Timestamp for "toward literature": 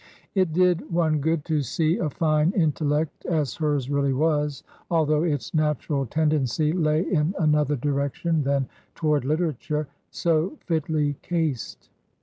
8.95-9.87